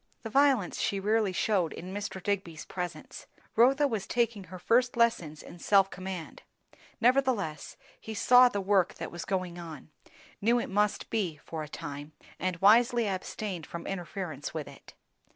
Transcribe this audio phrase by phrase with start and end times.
[0.23, 2.23] The violence she rarely shewed in Mr.
[2.23, 6.41] Digby's presence; Rotha was taking her first lessons in self command;
[6.99, 9.91] nevertheless he saw the work that was going on,
[10.41, 14.95] knew it must be, for a time, and wisely abstained from interference with it.